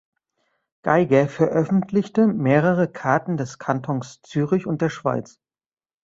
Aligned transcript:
Gyger 0.81 1.27
veröffentlichte 1.29 2.25
mehrere 2.25 2.91
Karten 2.91 3.37
des 3.37 3.59
Kantons 3.59 4.23
Zürich 4.23 4.65
und 4.65 4.81
der 4.81 4.89
Schweiz. 4.89 5.39